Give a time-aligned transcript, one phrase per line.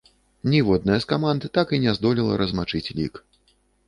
[0.53, 3.21] Ніводная з каманд так і не здолела размачыць лік.